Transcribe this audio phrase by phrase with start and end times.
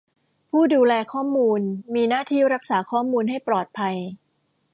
[0.49, 1.61] ผู้ดูแลข้อมูล
[1.93, 3.95] มีหน้าที่รักษาข้อมูลให้ปลอดภัย